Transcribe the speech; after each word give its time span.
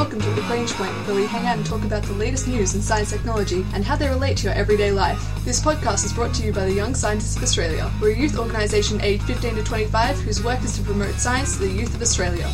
Welcome 0.00 0.22
to 0.22 0.30
Lagrange 0.30 0.72
Point, 0.72 0.90
where 1.06 1.14
we 1.14 1.26
hang 1.26 1.46
out 1.46 1.58
and 1.58 1.66
talk 1.66 1.84
about 1.84 2.02
the 2.02 2.14
latest 2.14 2.48
news 2.48 2.74
in 2.74 2.80
science 2.80 3.10
technology 3.10 3.66
and 3.74 3.84
how 3.84 3.96
they 3.96 4.08
relate 4.08 4.38
to 4.38 4.44
your 4.44 4.54
everyday 4.54 4.92
life. 4.92 5.22
This 5.44 5.60
podcast 5.60 6.06
is 6.06 6.12
brought 6.14 6.32
to 6.36 6.42
you 6.42 6.54
by 6.54 6.64
the 6.64 6.72
Young 6.72 6.94
Scientists 6.94 7.36
of 7.36 7.42
Australia. 7.42 7.92
We're 8.00 8.12
a 8.12 8.16
youth 8.16 8.38
organisation 8.38 8.98
aged 9.02 9.24
15 9.24 9.56
to 9.56 9.62
25 9.62 10.18
whose 10.20 10.42
work 10.42 10.64
is 10.64 10.74
to 10.78 10.82
promote 10.84 11.16
science 11.16 11.58
to 11.58 11.66
the 11.66 11.70
youth 11.70 11.94
of 11.94 12.00
Australia. 12.00 12.50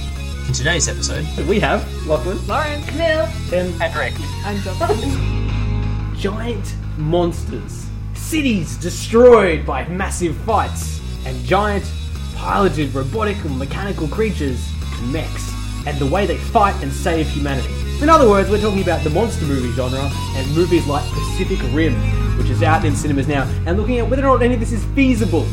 In 0.49 0.55
today's 0.55 0.89
episode, 0.89 1.25
We 1.47 1.61
have 1.61 1.87
Lachlan, 2.05 2.45
Lauren, 2.49 2.83
Camille. 2.83 3.29
Tim, 3.49 3.81
and 3.81 3.95
Rick. 3.95 4.15
I'm 4.45 4.61
Justin. 4.63 6.15
giant 6.19 6.75
monsters, 6.99 7.87
cities 8.15 8.77
destroyed 8.77 9.65
by 9.65 9.87
massive 9.87 10.37
fights, 10.39 11.01
and 11.25 11.45
giant 11.45 11.89
piloted 12.35 12.93
robotic 12.93 13.37
and 13.45 13.57
mechanical 13.57 14.09
creatures, 14.09 14.69
mechs, 15.13 15.56
and 15.87 15.99
the 15.99 16.07
way 16.07 16.27
they 16.27 16.37
fight 16.37 16.75
and 16.83 16.93
save 16.93 17.29
humanity. 17.29 17.73
In 18.03 18.09
other 18.09 18.29
words, 18.29 18.51
we're 18.51 18.61
talking 18.61 18.83
about 18.83 19.03
the 19.05 19.11
monster 19.11 19.47
movie 19.47 19.73
genre 19.73 20.11
and 20.35 20.55
movies 20.55 20.87
like 20.87 21.09
Pacific 21.13 21.59
Rim, 21.73 21.95
which 22.37 22.51
is 22.51 22.63
out 22.63 22.85
in 22.85 22.95
cinemas 22.95 23.27
now, 23.27 23.45
and 23.67 23.79
looking 23.79 23.99
at 23.99 24.09
whether 24.09 24.27
or 24.27 24.37
not 24.37 24.43
any 24.43 24.55
of 24.55 24.61
this 24.61 24.73
is 24.73 24.85
feasible. 24.95 25.47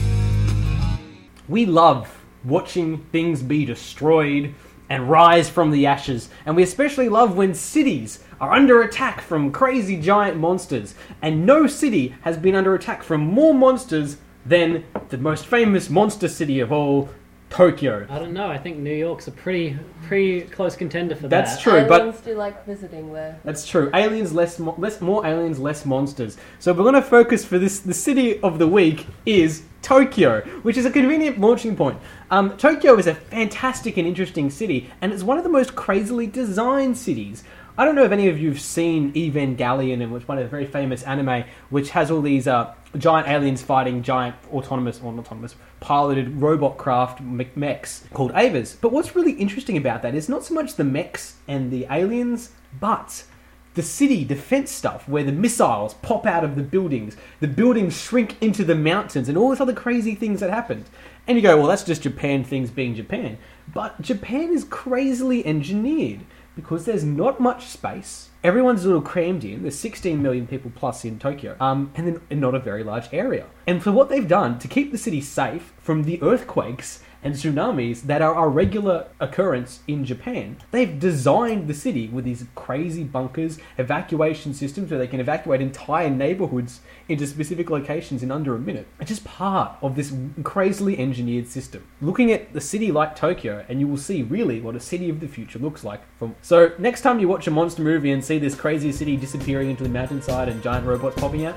We 1.47 1.65
love 1.65 2.13
watching 2.43 2.97
things 3.11 3.41
be 3.41 3.63
destroyed 3.63 4.53
and 4.89 5.09
rise 5.09 5.49
from 5.49 5.71
the 5.71 5.85
ashes, 5.85 6.29
and 6.45 6.55
we 6.55 6.63
especially 6.63 7.09
love 7.09 7.37
when 7.37 7.53
cities 7.53 8.23
are 8.41 8.51
under 8.51 8.81
attack 8.81 9.21
from 9.21 9.51
crazy 9.51 9.99
giant 9.99 10.37
monsters. 10.37 10.95
And 11.21 11.45
no 11.45 11.67
city 11.67 12.15
has 12.21 12.37
been 12.37 12.55
under 12.55 12.75
attack 12.75 13.03
from 13.03 13.21
more 13.21 13.53
monsters 13.53 14.17
than 14.45 14.83
the 15.09 15.17
most 15.17 15.45
famous 15.45 15.89
monster 15.89 16.27
city 16.27 16.59
of 16.59 16.71
all, 16.71 17.09
Tokyo. 17.53 18.07
I 18.09 18.17
don't 18.17 18.33
know. 18.33 18.47
I 18.47 18.57
think 18.57 18.77
New 18.79 18.93
York's 18.93 19.27
a 19.27 19.31
pretty 19.31 19.77
pretty 20.07 20.41
close 20.41 20.75
contender 20.75 21.15
for 21.15 21.23
that. 21.23 21.29
That's 21.29 21.55
that. 21.55 21.61
true, 21.61 21.85
but 21.87 22.01
Aliens 22.01 22.21
do 22.21 22.33
like 22.33 22.65
visiting 22.65 23.13
there. 23.13 23.39
That's 23.43 23.67
true. 23.67 23.91
Aliens 23.93 24.33
less, 24.33 24.57
mo- 24.57 24.73
less 24.79 24.99
more 25.01 25.25
aliens, 25.25 25.59
less 25.59 25.85
monsters. 25.85 26.37
So 26.57 26.73
we're 26.73 26.81
going 26.81 26.95
to 26.95 27.01
focus 27.03 27.45
for 27.45 27.59
this. 27.59 27.79
The 27.79 27.93
city 27.93 28.41
of 28.41 28.57
the 28.57 28.67
week 28.67 29.05
is 29.27 29.63
Tokyo, 29.83 30.41
which 30.63 30.77
is 30.77 30.85
a 30.87 30.91
convenient 30.91 31.39
launching 31.39 31.75
point. 31.75 31.99
Um, 32.31 32.57
Tokyo 32.57 32.97
is 32.97 33.05
a 33.05 33.13
fantastic 33.13 33.97
and 33.97 34.07
interesting 34.07 34.49
city, 34.49 34.89
and 35.01 35.13
it's 35.13 35.21
one 35.21 35.37
of 35.37 35.43
the 35.43 35.49
most 35.51 35.75
crazily 35.75 36.25
designed 36.25 36.97
cities. 36.97 37.43
I 37.77 37.85
don't 37.85 37.95
know 37.95 38.03
if 38.03 38.11
any 38.11 38.29
of 38.29 38.39
you've 38.39 38.61
seen 38.61 39.13
Evangelion, 39.13 40.01
and 40.01 40.11
which 40.11 40.27
one 40.27 40.39
of 40.39 40.43
the 40.43 40.49
very 40.49 40.65
famous 40.65 41.03
anime, 41.03 41.43
which 41.69 41.91
has 41.91 42.09
all 42.09 42.21
these 42.21 42.47
uh, 42.47 42.73
giant 42.97 43.27
aliens 43.27 43.61
fighting 43.61 44.03
giant 44.03 44.35
autonomous 44.51 45.01
or 45.03 45.13
autonomous 45.17 45.55
piloted 45.79 46.41
robot 46.41 46.77
craft 46.77 47.21
me- 47.21 47.49
mechs 47.55 48.05
called 48.13 48.31
Evas. 48.33 48.75
But 48.79 48.91
what's 48.91 49.15
really 49.15 49.33
interesting 49.33 49.77
about 49.77 50.01
that 50.03 50.15
is 50.15 50.29
not 50.29 50.43
so 50.43 50.53
much 50.53 50.75
the 50.75 50.83
mechs 50.83 51.35
and 51.47 51.71
the 51.71 51.87
aliens, 51.89 52.51
but 52.79 53.25
the 53.73 53.81
city 53.81 54.23
defense 54.23 54.71
stuff 54.71 55.07
where 55.09 55.23
the 55.23 55.31
missiles 55.31 55.95
pop 55.95 56.25
out 56.25 56.43
of 56.43 56.55
the 56.55 56.61
buildings, 56.61 57.17
the 57.39 57.47
buildings 57.47 57.99
shrink 57.99 58.39
into 58.41 58.63
the 58.63 58.75
mountains, 58.75 59.27
and 59.27 59.37
all 59.37 59.49
this 59.49 59.61
other 59.61 59.73
crazy 59.73 60.13
things 60.13 60.39
that 60.39 60.51
happened. 60.51 60.85
And 61.27 61.37
you 61.37 61.41
go, 61.41 61.57
well, 61.57 61.67
that's 61.67 61.83
just 61.83 62.03
Japan 62.03 62.43
things 62.43 62.69
being 62.69 62.95
Japan. 62.95 63.37
But 63.73 64.01
Japan 64.01 64.53
is 64.53 64.65
crazily 64.65 65.45
engineered 65.45 66.19
because 66.55 66.85
there's 66.85 67.03
not 67.03 67.39
much 67.39 67.67
space. 67.67 68.29
Everyone's 68.43 68.83
a 68.83 68.87
little 68.87 69.01
crammed 69.01 69.45
in. 69.45 69.61
There's 69.61 69.79
16 69.79 70.21
million 70.21 70.47
people 70.47 70.69
plus 70.75 71.05
in 71.05 71.17
Tokyo, 71.17 71.55
um, 71.61 71.93
and 71.95 72.19
then 72.29 72.41
not 72.41 72.53
a 72.53 72.59
very 72.59 72.83
large 72.83 73.07
area. 73.13 73.45
And 73.65 73.81
for 73.81 73.93
what 73.93 74.09
they've 74.09 74.27
done 74.27 74.59
to 74.59 74.67
keep 74.67 74.91
the 74.91 74.97
city 74.97 75.21
safe 75.21 75.71
from 75.79 76.03
the 76.03 76.21
earthquakes 76.21 77.01
and 77.23 77.35
tsunamis 77.35 78.03
that 78.03 78.21
are 78.21 78.45
a 78.45 78.47
regular 78.47 79.07
occurrence 79.19 79.81
in 79.87 80.05
Japan. 80.05 80.57
They've 80.71 80.99
designed 80.99 81.67
the 81.67 81.73
city 81.73 82.07
with 82.07 82.25
these 82.25 82.45
crazy 82.55 83.03
bunkers, 83.03 83.57
evacuation 83.77 84.53
systems 84.53 84.91
where 84.91 84.99
they 84.99 85.07
can 85.07 85.19
evacuate 85.19 85.61
entire 85.61 86.09
neighborhoods 86.09 86.81
into 87.07 87.27
specific 87.27 87.69
locations 87.69 88.23
in 88.23 88.31
under 88.31 88.55
a 88.55 88.59
minute. 88.59 88.87
It's 88.99 89.09
just 89.09 89.23
part 89.23 89.77
of 89.81 89.95
this 89.95 90.13
crazily 90.43 90.97
engineered 90.97 91.47
system. 91.47 91.85
Looking 92.01 92.31
at 92.31 92.53
the 92.53 92.61
city 92.61 92.91
like 92.91 93.15
Tokyo, 93.15 93.65
and 93.67 93.79
you 93.79 93.87
will 93.87 93.97
see 93.97 94.23
really 94.23 94.61
what 94.61 94.75
a 94.75 94.79
city 94.79 95.09
of 95.09 95.19
the 95.19 95.27
future 95.27 95.59
looks 95.59 95.83
like. 95.83 96.01
From 96.17 96.35
so 96.41 96.71
next 96.77 97.01
time 97.01 97.19
you 97.19 97.27
watch 97.27 97.47
a 97.47 97.51
monster 97.51 97.81
movie 97.81 98.11
and 98.11 98.23
see 98.23 98.37
this 98.37 98.55
crazy 98.55 98.91
city 98.91 99.17
disappearing 99.17 99.69
into 99.69 99.83
the 99.83 99.89
mountainside 99.89 100.49
and 100.49 100.61
giant 100.61 100.85
robots 100.85 101.19
popping 101.19 101.45
out, 101.45 101.55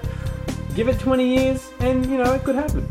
give 0.75 0.89
it 0.89 0.99
20 0.99 1.27
years, 1.27 1.71
and 1.81 2.07
you 2.07 2.19
know 2.19 2.33
it 2.33 2.45
could 2.45 2.55
happen. 2.55 2.87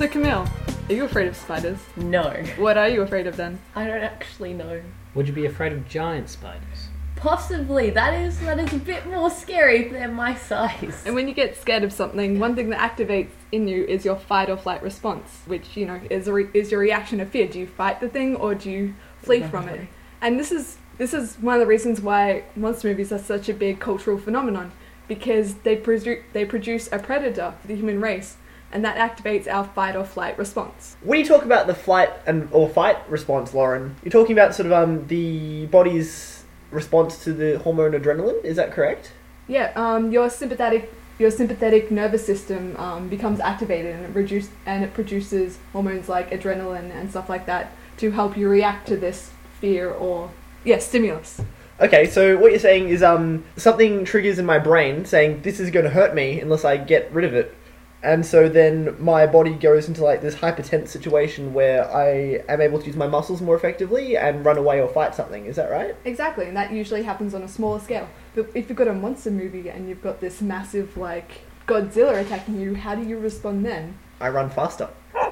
So, 0.00 0.08
Camille, 0.08 0.48
are 0.88 0.94
you 0.94 1.04
afraid 1.04 1.28
of 1.28 1.36
spiders? 1.36 1.76
No, 1.94 2.32
What 2.56 2.78
are 2.78 2.88
you 2.88 3.02
afraid 3.02 3.26
of 3.26 3.36
then? 3.36 3.60
I 3.74 3.86
don't 3.86 4.02
actually 4.02 4.54
know. 4.54 4.80
Would 5.14 5.28
you 5.28 5.34
be 5.34 5.44
afraid 5.44 5.74
of 5.74 5.86
giant 5.90 6.30
spiders? 6.30 6.88
Possibly 7.16 7.90
that 7.90 8.14
is 8.14 8.40
that 8.40 8.58
is 8.58 8.72
a 8.72 8.78
bit 8.78 9.06
more 9.06 9.28
scary 9.28 9.88
than 9.88 10.14
my 10.14 10.34
size. 10.36 11.02
And 11.04 11.14
when 11.14 11.28
you 11.28 11.34
get 11.34 11.54
scared 11.54 11.84
of 11.84 11.92
something, 11.92 12.38
one 12.38 12.54
thing 12.54 12.70
that 12.70 12.80
activates 12.80 13.32
in 13.52 13.68
you 13.68 13.84
is 13.84 14.06
your 14.06 14.16
fight 14.16 14.48
or 14.48 14.56
flight 14.56 14.82
response, 14.82 15.42
which 15.44 15.76
you 15.76 15.84
know 15.84 16.00
is 16.08 16.26
a 16.28 16.32
re- 16.32 16.48
is 16.54 16.70
your 16.70 16.80
reaction 16.80 17.18
to 17.18 17.26
fear. 17.26 17.46
Do 17.46 17.58
you 17.58 17.66
fight 17.66 18.00
the 18.00 18.08
thing 18.08 18.36
or 18.36 18.54
do 18.54 18.70
you 18.70 18.94
flee 19.18 19.42
from 19.42 19.68
it? 19.68 19.86
And 20.22 20.40
this 20.40 20.50
is 20.50 20.78
this 20.96 21.12
is 21.12 21.36
one 21.40 21.56
of 21.56 21.60
the 21.60 21.66
reasons 21.66 22.00
why 22.00 22.44
monster 22.56 22.88
movies 22.88 23.12
are 23.12 23.18
such 23.18 23.50
a 23.50 23.52
big 23.52 23.80
cultural 23.80 24.16
phenomenon 24.16 24.72
because 25.08 25.56
they 25.56 25.76
produ- 25.76 26.22
they 26.32 26.46
produce 26.46 26.90
a 26.90 26.98
predator 26.98 27.52
for 27.60 27.66
the 27.66 27.74
human 27.74 28.00
race, 28.00 28.38
and 28.72 28.84
that 28.84 28.96
activates 28.96 29.46
our 29.46 29.64
fight 29.64 29.96
or 29.96 30.04
flight 30.04 30.38
response. 30.38 30.96
When 31.02 31.18
you 31.18 31.24
talk 31.24 31.44
about 31.44 31.66
the 31.66 31.74
flight 31.74 32.10
and 32.26 32.48
or 32.52 32.68
fight 32.68 33.08
response, 33.10 33.54
Lauren, 33.54 33.96
you're 34.02 34.12
talking 34.12 34.32
about 34.32 34.54
sort 34.54 34.66
of 34.66 34.72
um 34.72 35.06
the 35.08 35.66
body's 35.66 36.44
response 36.70 37.24
to 37.24 37.32
the 37.32 37.58
hormone 37.58 37.92
adrenaline. 37.92 38.44
Is 38.44 38.56
that 38.56 38.72
correct? 38.72 39.12
Yeah, 39.48 39.72
um, 39.74 40.12
your 40.12 40.30
sympathetic 40.30 40.92
your 41.18 41.30
sympathetic 41.30 41.90
nervous 41.90 42.24
system 42.24 42.74
um, 42.78 43.08
becomes 43.08 43.40
activated 43.40 43.94
and 43.94 44.06
it 44.06 44.14
reduce 44.14 44.48
and 44.64 44.82
it 44.82 44.94
produces 44.94 45.58
hormones 45.72 46.08
like 46.08 46.30
adrenaline 46.30 46.90
and 46.94 47.10
stuff 47.10 47.28
like 47.28 47.44
that 47.44 47.72
to 47.98 48.10
help 48.10 48.38
you 48.38 48.48
react 48.48 48.88
to 48.88 48.96
this 48.96 49.30
fear 49.60 49.90
or 49.90 50.30
yeah 50.64 50.78
stimulus. 50.78 51.40
Okay, 51.78 52.06
so 52.06 52.36
what 52.38 52.50
you're 52.50 52.60
saying 52.60 52.88
is 52.88 53.02
um 53.02 53.44
something 53.56 54.04
triggers 54.04 54.38
in 54.38 54.46
my 54.46 54.58
brain 54.58 55.04
saying 55.04 55.42
this 55.42 55.60
is 55.60 55.70
going 55.70 55.84
to 55.84 55.90
hurt 55.90 56.14
me 56.14 56.40
unless 56.40 56.64
I 56.64 56.76
get 56.76 57.12
rid 57.12 57.24
of 57.24 57.34
it. 57.34 57.54
And 58.02 58.24
so 58.24 58.48
then 58.48 58.96
my 58.98 59.26
body 59.26 59.54
goes 59.54 59.88
into 59.88 60.02
like 60.02 60.22
this 60.22 60.34
hypertense 60.34 60.88
situation 60.88 61.52
where 61.52 61.90
I 61.94 62.42
am 62.48 62.60
able 62.60 62.78
to 62.78 62.86
use 62.86 62.96
my 62.96 63.06
muscles 63.06 63.42
more 63.42 63.54
effectively 63.56 64.16
and 64.16 64.44
run 64.44 64.56
away 64.56 64.80
or 64.80 64.88
fight 64.88 65.14
something. 65.14 65.44
Is 65.44 65.56
that 65.56 65.70
right? 65.70 65.94
Exactly, 66.04 66.46
and 66.46 66.56
that 66.56 66.72
usually 66.72 67.02
happens 67.02 67.34
on 67.34 67.42
a 67.42 67.48
smaller 67.48 67.78
scale. 67.78 68.08
But 68.34 68.50
if 68.54 68.68
you've 68.68 68.78
got 68.78 68.88
a 68.88 68.94
monster 68.94 69.30
movie 69.30 69.68
and 69.68 69.88
you've 69.88 70.02
got 70.02 70.20
this 70.20 70.40
massive 70.40 70.96
like 70.96 71.42
Godzilla 71.66 72.20
attacking 72.20 72.58
you, 72.58 72.74
how 72.74 72.94
do 72.94 73.02
you 73.02 73.18
respond 73.18 73.66
then? 73.66 73.98
I 74.20 74.30
run 74.30 74.50
faster. 74.50 74.88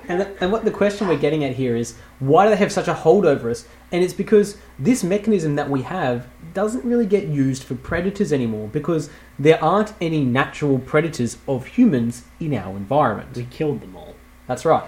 And, 0.09 0.23
th- 0.25 0.37
and 0.41 0.53
what 0.53 0.65
the 0.65 0.71
question 0.71 1.09
we're 1.09 1.19
getting 1.19 1.45
at 1.45 1.55
here 1.57 1.77
is 1.77 1.97
why 2.19 2.45
do 2.45 2.51
they 2.51 2.57
have 2.57 2.73
such 2.73 2.89
a 2.89 2.95
hold 2.95 3.25
over 3.25 3.51
us? 3.51 3.67
And 3.93 4.03
it's 4.03 4.15
because 4.15 4.57
this 4.79 5.03
mechanism 5.03 5.57
that 5.57 5.71
we 5.71 5.83
have 5.83 6.27
doesn't 6.55 6.85
really 6.85 7.07
get 7.07 7.29
used 7.29 7.63
for 7.63 7.75
predators 7.75 8.33
anymore 8.33 8.69
because 8.69 9.11
there 9.39 9.63
aren't 9.63 9.93
any 10.01 10.25
natural 10.25 10.79
predators 10.79 11.39
of 11.47 11.67
humans 11.67 12.25
in 12.41 12.55
our 12.55 12.77
environment. 12.77 13.37
We 13.37 13.45
killed 13.45 13.81
them 13.81 13.97
all. 13.97 14.15
That's 14.47 14.65
right. 14.65 14.85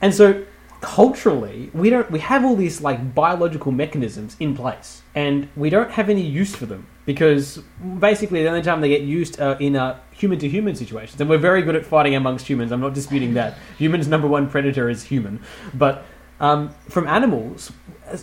And 0.00 0.14
so 0.14 0.44
culturally, 0.80 1.70
we 1.72 1.90
don't 1.90 2.10
we 2.10 2.18
have 2.18 2.44
all 2.44 2.56
these 2.56 2.80
like 2.80 3.14
biological 3.14 3.72
mechanisms 3.72 4.36
in 4.40 4.54
place 4.54 5.02
and 5.14 5.48
we 5.54 5.70
don't 5.70 5.92
have 5.92 6.10
any 6.10 6.22
use 6.22 6.56
for 6.56 6.66
them 6.66 6.86
because 7.06 7.58
basically 7.98 8.42
the 8.42 8.48
only 8.48 8.62
time 8.62 8.80
they 8.80 8.88
get 8.88 9.02
used 9.02 9.40
are 9.40 9.54
in 9.54 9.76
a 9.76 10.00
human 10.10 10.38
to 10.40 10.48
human 10.48 10.74
situations. 10.74 11.20
And 11.20 11.30
we're 11.30 11.38
very 11.38 11.62
good 11.62 11.76
at 11.76 11.86
fighting 11.86 12.14
amongst 12.14 12.46
humans. 12.46 12.72
I'm 12.72 12.80
not 12.80 12.94
disputing 12.94 13.34
that. 13.34 13.58
Humans 13.78 14.08
number 14.08 14.28
one 14.28 14.48
predator 14.48 14.88
is 14.88 15.04
human. 15.04 15.40
But 15.74 16.04
um, 16.40 16.74
from 16.88 17.06
animals, 17.06 17.72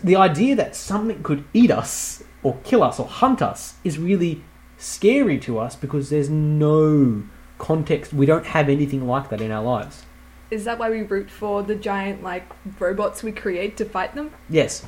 the 0.04 0.16
idea 0.16 0.56
that 0.56 0.76
something 0.76 1.24
could 1.24 1.44
eat 1.54 1.72
us 1.72 2.24
or 2.44 2.58
kill 2.64 2.84
us 2.84 3.00
or 3.00 3.08
hunt 3.08 3.42
us 3.42 3.76
is 3.84 3.98
really 3.98 4.44
scary 4.78 5.38
to 5.40 5.60
us 5.60 5.76
because 5.76 6.10
there's 6.10 6.30
no 6.30 7.24
context. 7.58 8.14
We 8.14 8.26
don't 8.26 8.46
have 8.46 8.70
anything 8.70 9.08
like 9.08 9.30
that 9.30 9.42
in 9.42 9.52
our 9.52 9.64
lives. 9.64 10.06
Is 10.52 10.66
that 10.66 10.80
why 10.80 10.90
we 10.90 11.04
root 11.04 11.30
for 11.30 11.62
the 11.62 11.76
giant 11.76 12.24
like 12.24 12.46
robots 12.80 13.22
we 13.22 13.32
create 13.32 13.78
to 13.78 13.86
fight 13.86 14.16
them? 14.16 14.32
Yes. 14.50 14.86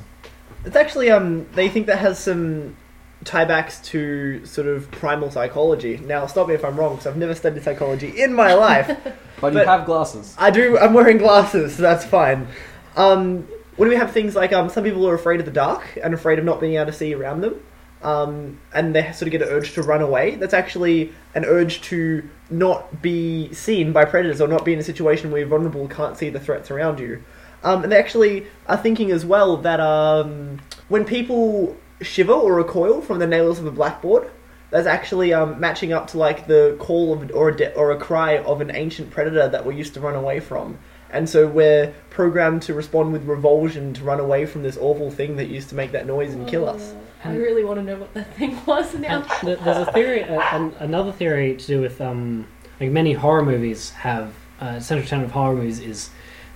It's 0.65 0.75
actually 0.75 1.11
um 1.11 1.47
they 1.53 1.69
think 1.69 1.87
that 1.87 1.99
has 1.99 2.17
some 2.17 2.77
tiebacks 3.25 3.83
to 3.85 4.43
sort 4.45 4.67
of 4.67 4.89
primal 4.89 5.29
psychology. 5.29 5.97
Now 5.97 6.25
stop 6.25 6.47
me 6.47 6.55
if 6.55 6.65
I'm 6.65 6.79
wrong 6.79 6.93
because 6.95 7.07
I've 7.07 7.17
never 7.17 7.35
studied 7.35 7.63
psychology 7.63 8.21
in 8.21 8.33
my 8.33 8.53
life. 8.53 8.97
But, 9.41 9.53
you 9.53 9.59
have 9.59 9.87
glasses. 9.87 10.35
I 10.37 10.51
do. 10.51 10.77
I'm 10.77 10.93
wearing 10.93 11.17
glasses, 11.17 11.75
so 11.75 11.81
that's 11.81 12.05
fine. 12.05 12.47
Um, 12.95 13.47
when 13.81 13.89
we 13.89 13.95
have 13.95 14.11
things 14.11 14.35
like 14.35 14.53
um, 14.53 14.69
some 14.69 14.83
people 14.83 15.09
are 15.09 15.15
afraid 15.15 15.39
of 15.39 15.47
the 15.47 15.51
dark 15.51 15.97
and 16.03 16.13
afraid 16.13 16.37
of 16.37 16.45
not 16.45 16.59
being 16.59 16.75
able 16.75 16.85
to 16.85 16.93
see 16.93 17.15
around 17.15 17.41
them, 17.41 17.59
um, 18.03 18.59
and 18.75 18.93
they 18.93 19.11
sort 19.11 19.23
of 19.23 19.31
get 19.31 19.41
an 19.41 19.47
urge 19.47 19.73
to 19.73 19.81
run 19.81 20.03
away. 20.03 20.35
That's 20.35 20.53
actually 20.53 21.11
an 21.33 21.45
urge 21.45 21.81
to 21.89 22.29
not 22.51 23.01
be 23.01 23.51
seen 23.55 23.91
by 23.91 24.05
predators 24.05 24.39
or 24.39 24.47
not 24.47 24.63
be 24.63 24.73
in 24.73 24.77
a 24.77 24.83
situation 24.83 25.31
where 25.31 25.39
you're 25.39 25.49
vulnerable, 25.49 25.87
can't 25.87 26.15
see 26.15 26.29
the 26.29 26.39
threats 26.39 26.69
around 26.69 26.99
you. 26.99 27.23
Um, 27.63 27.81
and 27.81 27.91
they 27.91 27.97
actually 27.97 28.45
are 28.67 28.77
thinking 28.77 29.09
as 29.09 29.25
well 29.25 29.57
that 29.57 29.79
um, 29.79 30.59
when 30.87 31.03
people 31.03 31.75
shiver 32.01 32.33
or 32.33 32.53
recoil 32.53 33.01
from 33.01 33.17
the 33.17 33.25
nails 33.25 33.57
of 33.57 33.65
a 33.65 33.71
blackboard, 33.71 34.29
that's 34.69 34.85
actually 34.85 35.33
um, 35.33 35.59
matching 35.59 35.91
up 35.91 36.05
to 36.09 36.19
like 36.19 36.45
the 36.45 36.75
call 36.79 37.13
of 37.13 37.31
or 37.31 37.49
a 37.49 37.57
de- 37.57 37.73
or 37.73 37.89
a 37.89 37.97
cry 37.97 38.37
of 38.37 38.61
an 38.61 38.69
ancient 38.75 39.09
predator 39.09 39.49
that 39.49 39.65
we 39.65 39.75
used 39.75 39.95
to 39.95 40.01
run 40.01 40.13
away 40.13 40.39
from. 40.39 40.77
And 41.11 41.29
so 41.29 41.45
we're 41.45 41.93
programmed 42.09 42.61
to 42.63 42.73
respond 42.73 43.11
with 43.11 43.25
revulsion 43.25 43.93
to 43.95 44.03
run 44.03 44.19
away 44.19 44.45
from 44.45 44.63
this 44.63 44.77
awful 44.77 45.11
thing 45.11 45.35
that 45.35 45.47
used 45.47 45.69
to 45.69 45.75
make 45.75 45.91
that 45.91 46.07
noise 46.07 46.33
and 46.33 46.47
kill 46.47 46.67
us. 46.67 46.93
Uh, 47.23 47.29
I 47.29 47.35
really 47.35 47.63
want 47.63 47.79
to 47.79 47.83
know 47.83 47.97
what 47.97 48.13
that 48.13 48.33
thing 48.35 48.57
was 48.65 48.95
now. 48.95 49.25
And 49.41 49.57
there's 49.59 49.87
a 49.87 49.91
theory, 49.91 50.23
uh, 50.23 50.41
an, 50.53 50.73
another 50.79 51.11
theory 51.11 51.55
to 51.57 51.67
do 51.67 51.81
with 51.81 51.99
um, 52.01 52.47
like 52.79 52.91
many 52.91 53.13
horror 53.13 53.43
movies 53.43 53.91
have 53.91 54.33
uh, 54.59 54.79
central 54.79 55.07
tenet 55.07 55.25
of 55.25 55.31
horror 55.31 55.55
movies 55.55 55.79
is 55.79 56.09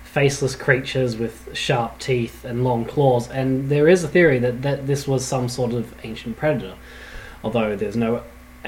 faceless 0.04 0.56
creatures 0.56 1.18
with 1.18 1.50
sharp 1.54 2.00
teeth 2.00 2.46
and 2.46 2.64
long 2.64 2.86
claws, 2.86 3.30
and 3.30 3.70
there 3.70 3.90
is 3.90 4.04
a 4.04 4.08
theory 4.08 4.40
that, 4.40 4.62
that 4.62 4.88
this 4.88 5.06
was 5.08 5.26
some 5.26 5.50
sort 5.50 5.74
of 5.74 5.94
ancient 6.06 6.38
predator, 6.38 6.76
although 7.44 7.76
there's 7.76 7.98
no 7.98 8.24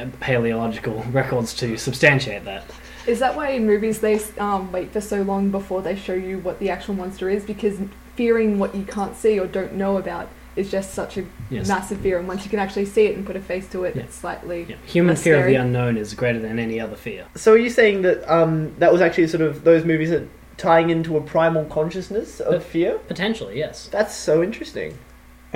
paleological 0.05 1.03
records 1.13 1.53
to 1.55 1.77
substantiate 1.77 2.45
that. 2.45 2.63
Is 3.07 3.19
that 3.19 3.35
why 3.35 3.49
in 3.51 3.65
movies 3.65 3.99
they 4.01 4.19
um, 4.37 4.71
wait 4.71 4.91
for 4.91 4.99
so 5.01 5.21
long 5.21 5.49
before 5.49 5.81
they 5.81 5.95
show 5.95 6.13
you 6.13 6.39
what 6.39 6.59
the 6.59 6.69
actual 6.69 6.93
monster 6.95 7.29
is? 7.29 7.43
Because 7.45 7.79
fearing 8.15 8.59
what 8.59 8.75
you 8.75 8.83
can't 8.83 9.15
see 9.15 9.39
or 9.39 9.47
don't 9.47 9.73
know 9.73 9.97
about 9.97 10.27
is 10.57 10.69
just 10.71 10.93
such 10.93 11.17
a 11.17 11.23
Yes. 11.49 11.67
massive 11.67 11.99
fear, 11.99 12.17
and 12.19 12.27
once 12.27 12.43
you 12.43 12.49
can 12.49 12.59
actually 12.59 12.85
see 12.85 13.05
it 13.05 13.15
and 13.15 13.25
put 13.25 13.35
a 13.37 13.39
face 13.39 13.69
to 13.69 13.83
it, 13.85 13.95
Yeah. 13.95 14.01
it's 14.03 14.15
slightly. 14.15 14.65
Yeah. 14.67 14.75
Human 14.87 15.13
Less 15.13 15.23
fear 15.23 15.39
of 15.39 15.45
the 15.45 15.55
unknown 15.55 15.95
is 15.97 16.13
greater 16.15 16.39
than 16.39 16.59
any 16.59 16.79
other 16.81 16.95
fear. 16.97 17.25
So 17.35 17.53
are 17.53 17.57
you 17.57 17.69
saying 17.69 18.01
that 18.01 18.29
um, 18.29 18.73
that 18.79 18.91
was 18.91 18.99
actually 18.99 19.27
sort 19.27 19.41
of 19.41 19.63
those 19.63 19.85
movies 19.85 20.09
that 20.09 20.23
tying 20.57 20.89
into 20.89 21.15
a 21.15 21.21
primal 21.21 21.63
consciousness 21.65 22.39
of 22.41 22.55
Uh, 22.55 22.59
fear? 22.59 22.97
Potentially, 23.07 23.57
yes. 23.59 23.87
That's 23.91 24.13
so 24.15 24.43
interesting. 24.43 24.97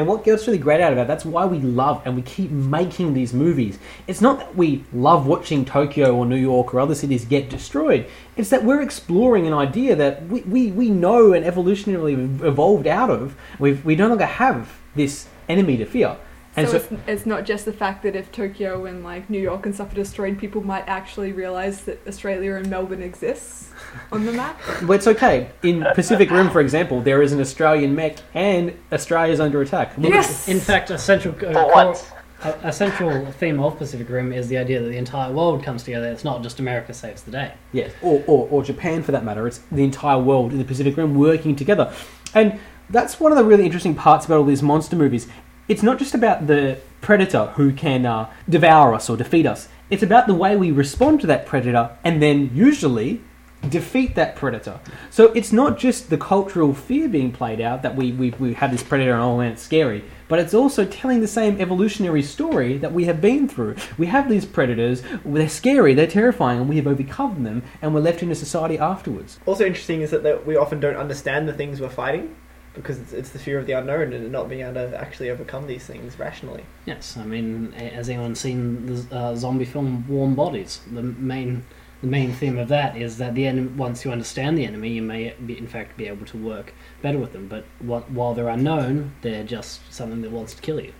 And 0.01 0.07
what 0.07 0.23
gets 0.23 0.47
really 0.47 0.57
great 0.57 0.81
out 0.81 0.91
of 0.91 0.97
it, 0.97 1.05
that's 1.05 1.25
why 1.25 1.45
we 1.45 1.59
love 1.59 2.01
and 2.05 2.15
we 2.15 2.23
keep 2.23 2.49
making 2.49 3.13
these 3.13 3.35
movies. 3.35 3.77
It's 4.07 4.19
not 4.19 4.39
that 4.39 4.55
we 4.55 4.83
love 4.91 5.27
watching 5.27 5.63
Tokyo 5.63 6.15
or 6.15 6.25
New 6.25 6.37
York 6.37 6.73
or 6.73 6.79
other 6.79 6.95
cities 6.95 7.23
get 7.23 7.51
destroyed. 7.51 8.09
It's 8.35 8.49
that 8.49 8.63
we're 8.63 8.81
exploring 8.81 9.45
an 9.45 9.53
idea 9.53 9.95
that 9.95 10.25
we, 10.25 10.41
we, 10.41 10.71
we 10.71 10.89
know 10.89 11.33
and 11.33 11.45
evolutionarily 11.45 12.41
evolved 12.41 12.87
out 12.87 13.11
of. 13.11 13.35
We've, 13.59 13.85
we 13.85 13.95
no 13.95 14.07
longer 14.07 14.25
have 14.25 14.79
this 14.95 15.27
enemy 15.47 15.77
to 15.77 15.85
fear. 15.85 16.17
And 16.55 16.67
so, 16.67 16.79
so, 16.79 16.85
it's, 16.85 17.01
it's 17.07 17.25
not 17.25 17.45
just 17.45 17.65
the 17.65 17.73
fact 17.73 18.03
that 18.03 18.15
if 18.15 18.31
Tokyo 18.31 18.85
and 18.85 19.03
like 19.03 19.29
New 19.29 19.39
York 19.39 19.65
and 19.65 19.73
stuff 19.73 19.91
are 19.91 19.95
destroyed, 19.95 20.37
people 20.37 20.61
might 20.61 20.83
actually 20.87 21.31
realize 21.31 21.83
that 21.85 22.05
Australia 22.07 22.55
and 22.55 22.69
Melbourne 22.69 23.01
exists 23.01 23.69
on 24.11 24.25
the 24.25 24.33
map. 24.33 24.59
but 24.83 24.93
it's 24.93 25.07
okay. 25.07 25.49
In 25.63 25.85
Pacific 25.95 26.29
Rim, 26.29 26.49
for 26.49 26.59
example, 26.59 27.01
there 27.01 27.21
is 27.21 27.31
an 27.31 27.39
Australian 27.39 27.95
mech 27.95 28.17
and 28.33 28.77
Australia's 28.91 29.39
under 29.39 29.61
attack. 29.61 29.97
Look 29.97 30.11
Yes. 30.11 30.49
In 30.49 30.59
fact, 30.59 30.89
a 30.89 30.97
central 30.97 31.33
uh, 31.35 31.37
For 31.37 31.53
core- 31.53 31.73
what? 31.73 32.13
a, 32.43 32.67
a 32.67 32.73
central 32.73 33.31
theme 33.33 33.59
of 33.59 33.77
Pacific 33.77 34.09
Rim 34.09 34.33
is 34.33 34.47
the 34.47 34.57
idea 34.57 34.81
that 34.81 34.89
the 34.89 34.97
entire 34.97 35.31
world 35.31 35.63
comes 35.63 35.83
together. 35.83 36.07
It's 36.07 36.23
not 36.23 36.43
just 36.43 36.59
America 36.59 36.93
saves 36.93 37.23
the 37.23 37.31
day. 37.31 37.53
Yes, 37.71 37.93
or, 38.01 38.23
or, 38.27 38.47
or 38.49 38.63
Japan 38.63 39.03
for 39.03 39.11
that 39.11 39.23
matter. 39.23 39.47
It's 39.47 39.59
the 39.71 39.83
entire 39.83 40.19
world 40.19 40.51
in 40.51 40.57
the 40.57 40.65
Pacific 40.65 40.97
Rim 40.97 41.15
working 41.15 41.55
together. 41.55 41.93
And 42.33 42.59
that's 42.89 43.19
one 43.19 43.31
of 43.31 43.37
the 43.37 43.43
really 43.43 43.65
interesting 43.65 43.95
parts 43.95 44.25
about 44.25 44.39
all 44.39 44.43
these 44.43 44.63
monster 44.63 44.95
movies. 44.95 45.27
It's 45.67 45.83
not 45.83 45.99
just 45.99 46.13
about 46.13 46.47
the 46.47 46.79
predator 47.01 47.47
who 47.55 47.73
can 47.73 48.05
uh, 48.05 48.29
devour 48.49 48.93
us 48.93 49.09
or 49.09 49.17
defeat 49.17 49.45
us, 49.45 49.67
it's 49.89 50.03
about 50.03 50.27
the 50.27 50.33
way 50.33 50.55
we 50.55 50.71
respond 50.71 51.21
to 51.21 51.27
that 51.27 51.45
predator 51.45 51.97
and 52.03 52.21
then 52.21 52.49
usually 52.53 53.21
defeat 53.69 54.15
that 54.15 54.35
predator. 54.35 54.79
So 55.09 55.31
it's 55.33 55.51
not 55.51 55.77
just 55.77 56.09
the 56.09 56.17
cultural 56.17 56.73
fear 56.73 57.07
being 57.07 57.31
played 57.31 57.61
out 57.61 57.83
that 57.83 57.95
we, 57.95 58.11
we, 58.11 58.31
we 58.31 58.53
have 58.55 58.71
this 58.71 58.83
predator 58.83 59.13
and 59.13 59.21
oh 59.21 59.39
it's 59.41 59.61
scary, 59.61 60.03
but 60.27 60.39
it's 60.39 60.53
also 60.53 60.85
telling 60.85 61.21
the 61.21 61.27
same 61.27 61.59
evolutionary 61.61 62.23
story 62.23 62.77
that 62.77 62.91
we 62.91 63.05
have 63.05 63.21
been 63.21 63.47
through. 63.47 63.75
We 63.97 64.07
have 64.07 64.29
these 64.29 64.45
predators, 64.45 65.03
they're 65.23 65.49
scary, 65.49 65.93
they're 65.93 66.07
terrifying, 66.07 66.59
and 66.59 66.69
we 66.69 66.77
have 66.77 66.87
overcome 66.87 67.43
them, 67.43 67.63
and 67.81 67.93
we're 67.93 68.01
left 68.01 68.23
in 68.23 68.31
a 68.31 68.35
society 68.35 68.79
afterwards. 68.79 69.39
Also 69.45 69.65
interesting 69.65 70.01
is 70.01 70.11
that, 70.11 70.23
that 70.23 70.45
we 70.45 70.55
often 70.55 70.79
don't 70.79 70.97
understand 70.97 71.47
the 71.47 71.53
things 71.53 71.79
we're 71.79 71.89
fighting 71.89 72.35
because 72.81 72.99
it's, 72.99 73.13
it's 73.13 73.29
the 73.29 73.39
fear 73.39 73.59
of 73.59 73.65
the 73.65 73.73
unknown 73.73 74.13
and 74.13 74.31
not 74.31 74.49
being 74.49 74.61
able 74.61 74.73
to 74.73 74.99
actually 74.99 75.29
overcome 75.29 75.67
these 75.67 75.85
things 75.85 76.17
rationally. 76.17 76.63
Yes, 76.85 77.17
I 77.17 77.23
mean, 77.23 77.71
has 77.73 78.09
anyone 78.09 78.35
seen 78.35 78.85
the 78.85 79.15
uh, 79.15 79.35
zombie 79.35 79.65
film 79.65 80.05
Warm 80.07 80.35
Bodies? 80.35 80.81
The 80.91 81.03
main 81.03 81.65
the 82.01 82.07
main 82.07 82.33
theme 82.33 82.57
of 82.57 82.67
that 82.69 82.97
is 82.97 83.19
that 83.19 83.35
the 83.35 83.45
enemy, 83.45 83.67
once 83.67 84.03
you 84.03 84.11
understand 84.11 84.57
the 84.57 84.65
enemy, 84.65 84.89
you 84.89 85.03
may 85.03 85.35
be, 85.45 85.55
in 85.55 85.67
fact 85.67 85.97
be 85.97 86.07
able 86.07 86.25
to 86.25 86.37
work 86.37 86.73
better 87.01 87.19
with 87.19 87.31
them. 87.31 87.47
But 87.47 87.65
what, 87.79 88.09
while 88.09 88.33
they're 88.33 88.49
unknown, 88.49 89.13
they're 89.21 89.43
just 89.43 89.81
something 89.93 90.21
that 90.21 90.31
wants 90.31 90.55
to 90.55 90.61
kill 90.61 90.81
you. 90.81 90.93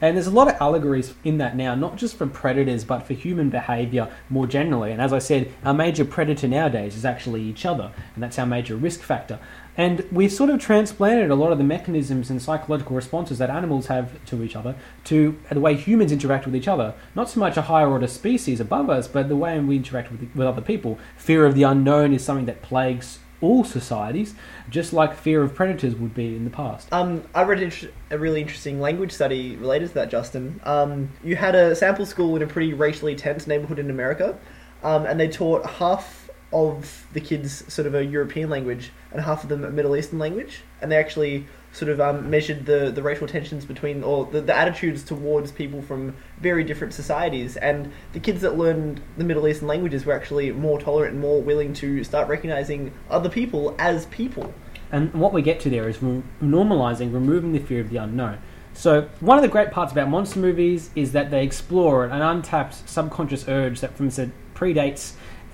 And 0.00 0.16
there's 0.16 0.26
a 0.26 0.30
lot 0.30 0.48
of 0.48 0.60
allegories 0.60 1.14
in 1.24 1.38
that 1.38 1.56
now, 1.56 1.74
not 1.74 1.96
just 1.96 2.16
for 2.16 2.26
predators, 2.26 2.84
but 2.84 3.00
for 3.00 3.14
human 3.14 3.48
behaviour 3.48 4.12
more 4.28 4.46
generally. 4.46 4.92
And 4.92 5.00
as 5.00 5.12
I 5.12 5.18
said, 5.18 5.52
our 5.64 5.72
major 5.72 6.04
predator 6.04 6.46
nowadays 6.46 6.96
is 6.96 7.04
actually 7.04 7.42
each 7.42 7.64
other, 7.64 7.92
and 8.14 8.22
that's 8.22 8.38
our 8.38 8.46
major 8.46 8.76
risk 8.76 9.00
factor. 9.00 9.38
And 9.78 10.06
we've 10.10 10.32
sort 10.32 10.50
of 10.50 10.60
transplanted 10.60 11.30
a 11.30 11.34
lot 11.34 11.52
of 11.52 11.58
the 11.58 11.64
mechanisms 11.64 12.30
and 12.30 12.40
psychological 12.40 12.96
responses 12.96 13.38
that 13.38 13.50
animals 13.50 13.86
have 13.86 14.24
to 14.26 14.42
each 14.42 14.56
other 14.56 14.74
to 15.04 15.38
the 15.50 15.60
way 15.60 15.74
humans 15.74 16.12
interact 16.12 16.46
with 16.46 16.56
each 16.56 16.68
other. 16.68 16.94
Not 17.14 17.28
so 17.28 17.40
much 17.40 17.56
a 17.56 17.62
higher 17.62 17.88
order 17.88 18.06
species 18.06 18.60
above 18.60 18.88
us, 18.88 19.06
but 19.06 19.28
the 19.28 19.36
way 19.36 19.58
we 19.60 19.76
interact 19.76 20.10
with, 20.10 20.30
with 20.34 20.46
other 20.46 20.62
people. 20.62 20.98
Fear 21.16 21.44
of 21.46 21.54
the 21.54 21.64
unknown 21.64 22.14
is 22.14 22.24
something 22.24 22.46
that 22.46 22.62
plagues 22.62 23.18
all 23.40 23.64
societies, 23.64 24.34
just 24.70 24.92
like 24.92 25.14
fear 25.14 25.42
of 25.42 25.54
predators 25.54 25.94
would 25.96 26.14
be 26.14 26.36
in 26.36 26.44
the 26.44 26.50
past. 26.50 26.92
Um, 26.92 27.22
I 27.34 27.42
read 27.42 27.62
inter- 27.62 27.90
a 28.10 28.18
really 28.18 28.40
interesting 28.40 28.80
language 28.80 29.12
study 29.12 29.56
related 29.56 29.88
to 29.88 29.94
that, 29.94 30.10
Justin. 30.10 30.60
Um, 30.64 31.10
you 31.22 31.36
had 31.36 31.54
a 31.54 31.74
sample 31.76 32.06
school 32.06 32.36
in 32.36 32.42
a 32.42 32.46
pretty 32.46 32.72
racially 32.72 33.14
tense 33.14 33.46
neighborhood 33.46 33.78
in 33.78 33.90
America, 33.90 34.38
um, 34.82 35.06
and 35.06 35.20
they 35.20 35.28
taught 35.28 35.66
half 35.66 36.30
of 36.52 37.06
the 37.12 37.20
kids 37.20 37.70
sort 37.72 37.86
of 37.86 37.94
a 37.94 38.04
European 38.04 38.48
language 38.48 38.92
and 39.12 39.20
half 39.20 39.42
of 39.42 39.48
them 39.48 39.64
a 39.64 39.70
Middle 39.70 39.96
Eastern 39.96 40.18
language, 40.18 40.62
and 40.80 40.90
they 40.90 40.96
actually 40.96 41.46
sort 41.76 41.90
of 41.90 42.00
um, 42.00 42.30
measured 42.30 42.64
the, 42.64 42.90
the 42.90 43.02
racial 43.02 43.26
tensions 43.26 43.66
between 43.66 44.02
or 44.02 44.24
the, 44.26 44.40
the 44.40 44.56
attitudes 44.56 45.04
towards 45.04 45.52
people 45.52 45.82
from 45.82 46.16
very 46.40 46.64
different 46.64 46.94
societies 46.94 47.58
and 47.58 47.92
the 48.14 48.20
kids 48.20 48.40
that 48.40 48.56
learned 48.56 48.98
the 49.18 49.24
middle 49.24 49.46
eastern 49.46 49.68
languages 49.68 50.06
were 50.06 50.14
actually 50.14 50.50
more 50.50 50.80
tolerant 50.80 51.12
and 51.12 51.20
more 51.20 51.42
willing 51.42 51.74
to 51.74 52.02
start 52.02 52.28
recognizing 52.28 52.92
other 53.10 53.28
people 53.28 53.74
as 53.78 54.06
people 54.06 54.54
And 54.90 55.12
what 55.12 55.34
we 55.34 55.42
get 55.42 55.60
to 55.60 55.70
there 55.70 55.88
is 55.88 56.02
re- 56.02 56.22
normalizing, 56.42 57.12
removing 57.12 57.52
the 57.52 57.58
fear 57.58 57.80
of 57.80 57.90
the 57.90 57.98
unknown. 57.98 58.38
So 58.72 59.08
one 59.20 59.36
of 59.36 59.42
the 59.42 59.48
great 59.48 59.70
parts 59.70 59.92
about 59.92 60.08
monster 60.08 60.38
movies 60.38 60.90
is 60.94 61.12
that 61.12 61.30
they 61.30 61.44
explore 61.44 62.06
an 62.06 62.22
untapped 62.22 62.88
subconscious 62.88 63.48
urge 63.48 63.80
that 63.80 63.96
from 63.96 64.10
said 64.10 64.32
predates 64.54 65.12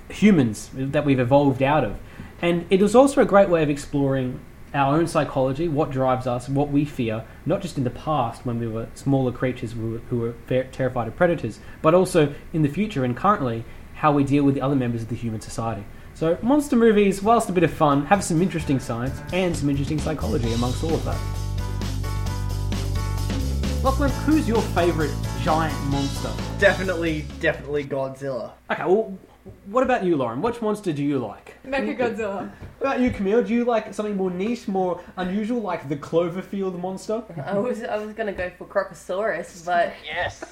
humans 0.08 0.70
that 0.74 1.04
we've 1.04 1.20
evolved 1.20 1.62
out 1.62 1.82
of. 1.84 1.98
And 2.40 2.66
it 2.70 2.82
is 2.82 2.94
also 2.94 3.22
a 3.22 3.24
great 3.24 3.48
way 3.48 3.62
of 3.62 3.70
exploring 3.70 4.40
our 4.74 4.96
own 4.96 5.06
psychology, 5.06 5.68
what 5.68 5.90
drives 5.90 6.26
us, 6.26 6.48
what 6.48 6.70
we 6.70 6.84
fear, 6.84 7.24
not 7.44 7.60
just 7.60 7.76
in 7.76 7.84
the 7.84 7.90
past 7.90 8.46
when 8.46 8.58
we 8.58 8.66
were 8.66 8.88
smaller 8.94 9.30
creatures 9.32 9.72
who 9.72 9.90
were, 9.92 9.98
who 10.10 10.18
were 10.18 10.34
fer- 10.46 10.64
terrified 10.64 11.08
of 11.08 11.16
predators, 11.16 11.60
but 11.82 11.94
also 11.94 12.34
in 12.52 12.62
the 12.62 12.68
future 12.68 13.04
and 13.04 13.16
currently 13.16 13.64
how 13.94 14.12
we 14.12 14.24
deal 14.24 14.44
with 14.44 14.54
the 14.54 14.60
other 14.60 14.74
members 14.76 15.02
of 15.02 15.08
the 15.08 15.14
human 15.16 15.40
society. 15.40 15.84
So, 16.14 16.38
monster 16.42 16.76
movies, 16.76 17.22
whilst 17.22 17.48
a 17.48 17.52
bit 17.52 17.64
of 17.64 17.72
fun, 17.72 18.06
have 18.06 18.22
some 18.24 18.42
interesting 18.42 18.78
science 18.80 19.20
and 19.32 19.56
some 19.56 19.68
interesting 19.70 19.98
psychology 19.98 20.52
amongst 20.52 20.82
all 20.84 20.94
of 20.94 21.04
that. 21.04 21.18
Lachlan, 23.82 24.10
who's 24.24 24.46
your 24.46 24.62
favourite 24.62 25.12
giant 25.42 25.74
monster? 25.86 26.30
definitely 26.58 27.24
definitely 27.40 27.82
godzilla 27.84 28.52
Okay, 28.70 28.84
well, 28.84 29.18
what 29.66 29.82
about 29.82 30.04
you, 30.04 30.16
Lauren? 30.16 30.40
Which 30.42 30.60
monster 30.62 30.92
do 30.92 31.02
you 31.02 31.18
like? 31.18 31.56
Mechagodzilla. 31.66 32.50
What 32.78 32.86
about 32.92 33.00
you, 33.00 33.10
Camille? 33.10 33.42
Do 33.42 33.52
you 33.54 33.64
like 33.64 33.92
something 33.94 34.16
more 34.16 34.30
niche, 34.30 34.68
more 34.68 35.00
unusual, 35.16 35.60
like 35.60 35.88
the 35.88 35.96
Cloverfield 35.96 36.78
monster? 36.80 37.22
I 37.44 37.58
was 37.58 37.82
I 37.82 37.96
was 37.98 38.12
gonna 38.14 38.32
go 38.32 38.50
for 38.58 38.66
Crocosaurus, 38.66 39.64
but 39.66 39.92
Yes. 40.04 40.44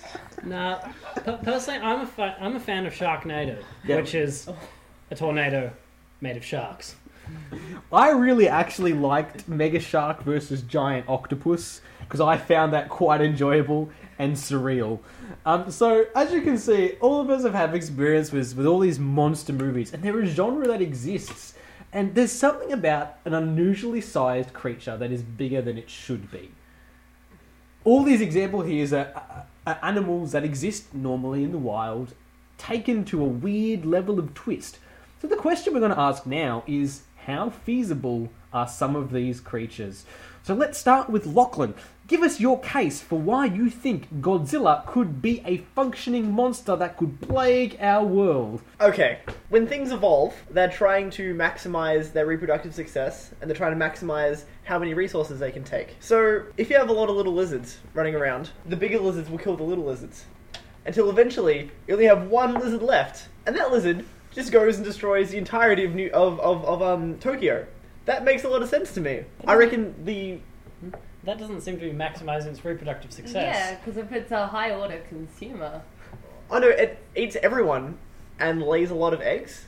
Nah, 0.45 0.79
per- 1.17 1.39
personally, 1.43 1.81
I'm 1.81 2.01
a 2.01 2.07
fa- 2.07 2.37
I'm 2.41 2.57
a 2.57 2.61
fan 2.61 2.87
of 2.87 2.93
Sharknado, 2.95 3.63
Yeah. 3.85 3.97
which 3.97 4.15
is 4.15 4.49
a 5.11 5.15
tornado 5.15 5.71
made 6.21 6.37
of 6.37 6.45
sharks. 6.45 6.97
I 7.93 8.11
really 8.11 8.49
actually 8.49 8.93
liked 8.93 9.47
Mega 9.49 9.79
Shark 9.79 10.23
versus 10.25 10.63
Giant 10.63 11.09
Octopus 11.09 11.81
because 12.01 12.21
I 12.21 12.37
found 12.37 12.73
that 12.73 12.89
quite 12.89 13.21
enjoyable 13.21 13.89
and 14.21 14.37
surreal. 14.37 15.01
Um, 15.47 15.71
so, 15.71 16.05
as 16.15 16.31
you 16.31 16.43
can 16.43 16.59
see, 16.59 16.93
all 17.01 17.23
of 17.23 17.31
us 17.31 17.43
have 17.43 17.55
had 17.55 17.75
experience 17.75 18.31
with, 18.31 18.55
with 18.55 18.67
all 18.67 18.79
these 18.79 18.99
monster 18.99 19.55
movies, 19.55 19.95
and 19.95 20.03
they're 20.03 20.21
a 20.21 20.27
genre 20.27 20.67
that 20.69 20.83
exists. 20.83 21.55
And 21.91 22.15
there's 22.15 22.31
something 22.31 22.71
about 22.71 23.17
an 23.25 23.33
unusually 23.33 24.03
sized 24.03 24.53
creature 24.53 24.99
that 24.99 25.11
is 25.11 25.23
bigger 25.23 25.63
than 25.63 25.79
it 25.79 25.89
should 25.89 26.31
be. 26.31 26.51
All 27.83 28.05
these 28.05 28.21
examples 28.21 28.67
here 28.67 28.87
are, 28.95 29.47
are 29.67 29.79
animals 29.83 30.33
that 30.33 30.45
exist 30.45 30.95
normally 30.95 31.43
in 31.43 31.51
the 31.51 31.59
wild, 31.59 32.13
taken 32.59 33.07
to 33.07 33.23
a 33.23 33.27
weird 33.27 33.87
level 33.87 34.19
of 34.19 34.35
twist. 34.35 34.79
So 35.23 35.29
the 35.29 35.37
question 35.37 35.73
we're 35.73 35.81
going 35.81 35.93
to 35.93 35.99
ask 35.99 36.27
now 36.27 36.63
is 36.67 37.05
how 37.25 37.49
feasible 37.49 38.29
are 38.53 38.69
some 38.69 38.95
of 38.97 39.13
these 39.13 39.41
creatures. 39.41 40.05
So 40.43 40.55
let's 40.55 40.79
start 40.79 41.11
with 41.11 41.27
Lachlan. 41.27 41.75
Give 42.07 42.23
us 42.23 42.41
your 42.41 42.59
case 42.61 43.01
for 43.01 43.19
why 43.19 43.45
you 43.45 43.69
think 43.69 44.13
Godzilla 44.23 44.87
could 44.87 45.21
be 45.21 45.43
a 45.45 45.59
functioning 45.77 46.33
monster 46.33 46.75
that 46.77 46.97
could 46.97 47.21
plague 47.21 47.77
our 47.79 48.05
world. 48.05 48.63
Okay, 48.81 49.19
when 49.51 49.67
things 49.67 49.93
evolve, 49.93 50.35
they're 50.51 50.71
trying 50.71 51.11
to 51.11 51.35
maximize 51.35 52.13
their 52.13 52.27
reproductive 52.27 52.75
success 52.75 53.33
and 53.41 53.51
they're 53.51 53.57
trying 53.57 53.79
to 53.79 53.85
maximize 53.85 54.45
how 54.65 54.79
many 54.79 54.95
resources 54.95 55.39
they 55.39 55.53
can 55.53 55.63
take. 55.63 55.95
So, 56.01 56.45
if 56.57 56.71
you 56.71 56.77
have 56.77 56.89
a 56.89 56.93
lot 56.93 57.11
of 57.11 57.17
little 57.17 57.35
lizards 57.35 57.79
running 57.93 58.15
around, 58.15 58.51
the 58.67 58.77
bigger 58.77 58.99
lizards 58.99 59.29
will 59.29 59.39
kill 59.39 59.57
the 59.57 59.63
little 59.63 59.85
lizards. 59.85 60.25
Until 60.87 61.11
eventually, 61.11 61.71
you 61.87 61.95
only 61.95 62.07
have 62.07 62.29
one 62.29 62.55
lizard 62.55 62.83
left, 62.83 63.29
and 63.47 63.55
that 63.55 63.71
lizard 63.71 64.07
just 64.33 64.51
goes 64.51 64.77
and 64.77 64.85
destroys 64.85 65.31
the 65.31 65.39
entirety 65.39 65.85
of 65.85 65.95
New 65.95 66.09
of, 66.11 66.41
of, 66.41 66.65
of 66.65 66.83
um 66.83 67.19
Tokyo. 67.19 67.67
That 68.07 68.25
makes 68.25 68.45
a 68.45 68.49
lot 68.49 68.63
of 68.63 68.69
sense 68.69 68.93
to 68.95 69.01
me. 69.01 69.25
I 69.47 69.55
reckon 69.55 69.95
the 70.05 70.39
That 71.25 71.39
doesn't 71.39 71.61
seem 71.61 71.79
to 71.79 71.91
be 71.91 71.97
maximizing 71.97 72.47
its 72.47 72.65
reproductive 72.65 73.13
success. 73.13 73.55
Yeah, 73.55 73.75
because 73.77 73.97
if 73.97 74.11
it's 74.13 74.33
a 74.33 74.47
high 74.47 74.71
order 74.73 75.01
consumer, 75.09 75.83
I 76.51 76.59
know 76.59 76.69
it 76.69 76.99
eats 77.15 77.37
everyone 77.43 77.99
and 78.39 78.63
lays 78.63 78.91
a 78.91 78.95
lot 78.95 79.13
of 79.13 79.21
eggs. 79.21 79.67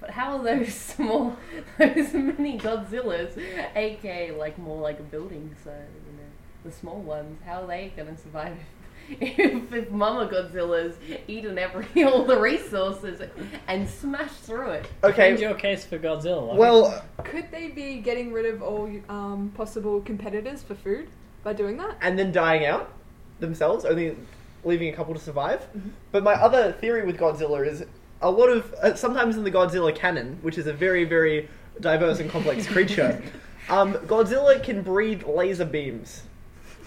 but 0.00 0.10
how 0.10 0.36
are 0.36 0.42
those 0.42 0.74
small, 0.94 1.36
those 1.78 2.12
mini 2.12 2.58
Godzillas, 2.58 3.38
aka 3.76 4.32
like 4.32 4.58
more 4.58 4.80
like 4.80 4.98
a 4.98 5.04
building, 5.04 5.54
so 5.62 5.70
you 5.70 6.12
know 6.16 6.28
the 6.64 6.72
small 6.72 7.00
ones, 7.00 7.38
how 7.46 7.62
are 7.62 7.66
they 7.66 7.92
gonna 7.96 8.18
survive? 8.18 8.52
If, 8.52 8.83
if 9.20 9.90
Mama 9.90 10.28
Godzilla's 10.28 10.96
eaten 11.28 11.58
every 11.58 12.04
all 12.04 12.24
the 12.24 12.38
resources 12.38 13.20
and 13.68 13.88
smashed 13.88 14.40
through 14.42 14.70
it, 14.70 14.86
Okay, 15.02 15.28
Change 15.30 15.40
your 15.40 15.54
case 15.54 15.84
for 15.84 15.98
Godzilla. 15.98 16.54
Well, 16.56 17.04
Could 17.24 17.50
they 17.50 17.68
be 17.68 17.96
getting 17.98 18.32
rid 18.32 18.46
of 18.46 18.62
all 18.62 18.90
um, 19.08 19.52
possible 19.56 20.00
competitors 20.00 20.62
for 20.62 20.74
food 20.74 21.08
by 21.42 21.52
doing 21.52 21.76
that? 21.78 21.96
and 22.00 22.18
then 22.18 22.32
dying 22.32 22.64
out 22.66 22.92
themselves, 23.40 23.84
only 23.84 24.16
leaving 24.64 24.88
a 24.88 24.96
couple 24.96 25.12
to 25.14 25.20
survive. 25.20 25.66
But 26.12 26.22
my 26.22 26.34
other 26.34 26.72
theory 26.72 27.04
with 27.04 27.18
Godzilla 27.18 27.66
is 27.66 27.84
a 28.22 28.30
lot 28.30 28.48
of 28.48 28.72
uh, 28.82 28.94
sometimes 28.94 29.36
in 29.36 29.44
the 29.44 29.50
Godzilla 29.50 29.94
canon, 29.94 30.38
which 30.42 30.56
is 30.56 30.66
a 30.66 30.72
very 30.72 31.04
very 31.04 31.48
diverse 31.80 32.20
and 32.20 32.30
complex 32.30 32.66
creature, 32.66 33.20
um, 33.68 33.94
Godzilla 33.94 34.62
can 34.62 34.80
breathe 34.82 35.24
laser 35.26 35.64
beams, 35.66 36.22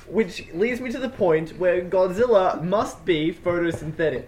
which 0.09 0.45
leads 0.53 0.81
me 0.81 0.91
to 0.91 0.99
the 0.99 1.09
point 1.09 1.57
where 1.57 1.81
Godzilla 1.81 2.63
must 2.63 3.05
be 3.05 3.33
photosynthetic, 3.33 4.25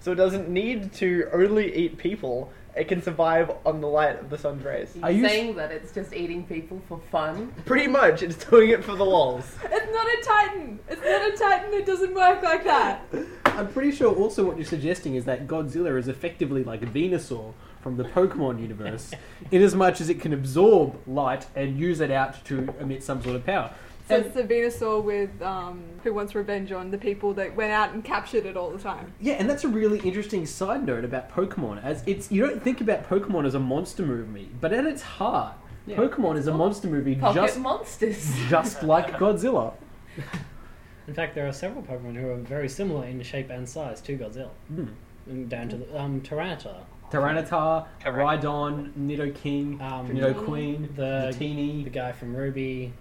so 0.00 0.12
it 0.12 0.16
doesn't 0.16 0.48
need 0.48 0.92
to 0.94 1.28
only 1.32 1.74
eat 1.74 1.96
people. 1.98 2.52
It 2.76 2.88
can 2.88 3.00
survive 3.00 3.52
on 3.64 3.80
the 3.80 3.86
light 3.86 4.18
of 4.18 4.30
the 4.30 4.36
sun's 4.36 4.64
rays. 4.64 4.96
Are 5.00 5.10
you're 5.10 5.22
you 5.22 5.28
saying 5.28 5.56
that 5.56 5.70
it's 5.70 5.92
just 5.92 6.12
eating 6.12 6.44
people 6.44 6.82
for 6.88 6.98
fun. 7.12 7.54
Pretty 7.64 7.86
much, 7.86 8.22
it's 8.22 8.44
doing 8.44 8.70
it 8.70 8.84
for 8.84 8.96
the 8.96 9.04
lols. 9.04 9.44
It's 9.64 9.92
not 9.92 10.06
a 10.06 10.22
Titan! 10.24 10.80
It's 10.88 11.00
not 11.00 11.22
a 11.22 11.36
Titan, 11.36 11.72
it 11.74 11.86
doesn't 11.86 12.14
work 12.14 12.42
like 12.42 12.64
that! 12.64 13.06
I'm 13.44 13.68
pretty 13.68 13.92
sure 13.92 14.12
also 14.12 14.44
what 14.44 14.56
you're 14.56 14.66
suggesting 14.66 15.14
is 15.14 15.24
that 15.26 15.46
Godzilla 15.46 15.96
is 15.96 16.08
effectively 16.08 16.64
like 16.64 16.82
a 16.82 16.86
Venusaur 16.86 17.54
from 17.80 17.96
the 17.96 18.02
Pokemon 18.02 18.60
universe, 18.60 19.12
in 19.52 19.62
as 19.62 19.76
much 19.76 20.00
as 20.00 20.08
it 20.08 20.20
can 20.20 20.32
absorb 20.32 20.98
light 21.06 21.46
and 21.54 21.78
use 21.78 22.00
it 22.00 22.10
out 22.10 22.44
to 22.46 22.74
emit 22.80 23.04
some 23.04 23.22
sort 23.22 23.36
of 23.36 23.46
power. 23.46 23.72
So 24.08 24.16
And- 24.16 24.26
it's 24.26 24.34
the 24.34 24.42
Venusaur 24.42 25.02
with 25.02 25.40
um, 25.40 25.82
who 26.02 26.12
wants 26.12 26.34
revenge 26.34 26.72
on 26.72 26.90
the 26.90 26.98
people 26.98 27.32
that 27.34 27.56
went 27.56 27.72
out 27.72 27.92
and 27.94 28.04
captured 28.04 28.44
it 28.44 28.56
all 28.56 28.70
the 28.70 28.78
time. 28.78 29.12
yeah, 29.20 29.34
and 29.34 29.48
that's 29.48 29.64
a 29.64 29.68
really 29.68 29.98
interesting 30.00 30.44
side 30.44 30.84
note 30.84 31.04
about 31.04 31.30
Pokemon. 31.30 31.82
As 31.82 32.02
it's 32.06 32.30
you 32.30 32.46
don't 32.46 32.62
think 32.62 32.80
about 32.82 33.08
Pokemon 33.08 33.46
as 33.46 33.54
a 33.54 33.60
monster 33.60 34.02
movie, 34.04 34.50
but 34.60 34.72
at 34.74 34.84
its 34.84 35.00
heart, 35.02 35.54
Yeah. 35.86 35.96
Pokemon 35.96 36.36
is 36.36 36.46
a 36.46 36.52
monster 36.54 36.86
movie 36.88 37.14
Pocket 37.14 37.40
just 37.40 37.58
monsters. 37.58 38.34
just 38.50 38.82
like 38.82 39.12
Godzilla. 39.12 39.72
in 41.08 41.14
fact, 41.14 41.34
there 41.34 41.46
are 41.48 41.52
several 41.52 41.82
Pokemon 41.82 42.16
who 42.16 42.28
are 42.30 42.36
very 42.36 42.68
similar 42.68 43.06
in 43.06 43.22
shape 43.22 43.50
and 43.50 43.68
size 43.68 44.00
to 44.02 44.16
Godzilla. 44.18 44.50
And 45.26 45.48
down 45.48 45.68
to 45.70 45.76
the 45.78 45.98
um, 46.00 46.20
Tyranitar, 46.20 46.76
Tyranitar, 47.10 47.86
Correct. 48.02 48.18
Rhydon, 48.44 48.92
Nidoking, 48.98 49.80
Um, 49.80 50.08
Nidoqueen, 50.08 50.94
the- 50.96 51.30
the 51.32 51.36
Teeny. 51.38 51.84
the 51.84 51.90
guy 51.90 52.12
from 52.12 52.34
Ruby, 52.36 52.92